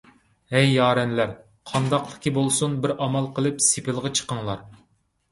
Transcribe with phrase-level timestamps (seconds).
[0.51, 1.33] ھەي يارەنلەر!
[1.71, 4.65] قانداقلىكى بولسۇن بىر ئامال قىلىپ سېپىلغا چىقىڭلار.